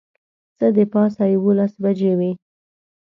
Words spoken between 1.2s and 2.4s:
یوولس بجې وې.